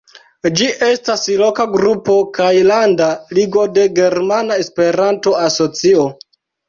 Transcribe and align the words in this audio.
Ĝi 0.59 0.67
estas 0.85 1.25
loka 1.41 1.65
grupo 1.73 2.15
kaj 2.37 2.49
landa 2.69 3.09
ligo 3.39 3.67
de 3.77 3.85
Germana 4.01 4.59
Esperanto-Asocio. 4.65 6.09